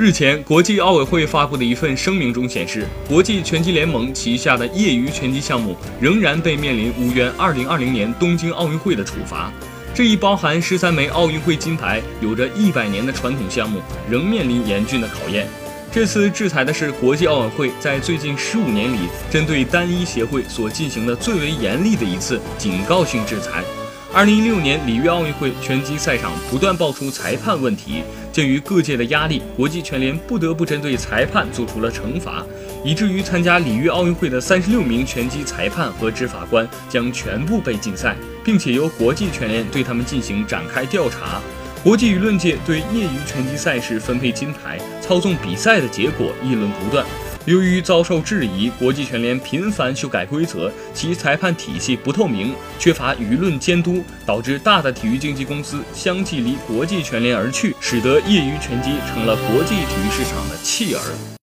[0.00, 9.52] 日前，国际奥委会发布的一份声明中显示，国际拳击联盟旗下的业余拳击项目仍然被面临无缘2020年东京奥运会的处罚。
[9.94, 15.46] 这一包含十三枚奥运会金牌、有着一百年的传统项目，仍面临严峻的考验。
[15.92, 23.62] 这次制裁的是国际奥委会在最近十五年里针对单一协会所进行的最为严厉的一次警告性制裁。
[24.12, 28.02] 二零一六年里约奥运会拳击赛场不断爆出裁判问题，
[28.32, 32.44] 鉴于各界的压力，国际拳联不得不针对裁判做出了惩罚，
[32.84, 41.40] 以至于参加里约奥运会的三十六名拳击裁判和执法官将全部被禁赛，并且由国际拳联对他们进行展开调查。
[41.84, 47.06] 国际舆论界对业余拳击赛事分配金牌、操纵比赛的结果议论不断。
[47.46, 61.30] 由于遭受质疑，国际拳联频繁修改规则，其裁判体系不透明，缺乏舆论监督，导致大的体育经纪公司相继离国际拳联而去，使得业余拳击成了国际体育市场的弃儿。